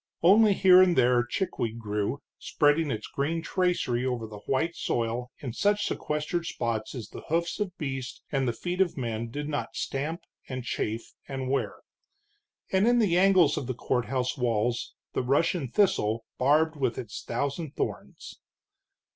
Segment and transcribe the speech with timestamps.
[0.23, 5.53] Only here and there chickweed grew, spreading its green tracery over the white soil in
[5.53, 9.75] such sequestered spots as the hoofs of beast and the feet of men did not
[9.75, 11.81] stamp and chafe and wear;
[12.71, 17.75] and in the angles of the courthouse walls, the Russian thistle, barbed with its thousand
[17.75, 18.39] thorns.